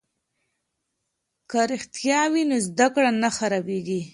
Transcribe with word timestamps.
که 1.49 1.59
رښتیا 1.71 2.21
وي 2.31 2.43
نو 2.49 2.57
زده 2.67 2.87
کړه 2.93 3.09
نه 3.21 3.29
خرابیږي. 3.37 4.01